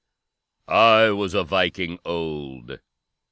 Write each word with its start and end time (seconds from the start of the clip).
"I 0.67 1.11
was 1.11 1.35
a 1.35 1.43
Viking 1.43 1.99
old! 2.03 2.79